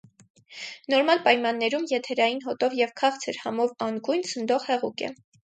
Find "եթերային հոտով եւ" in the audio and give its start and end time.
1.91-2.95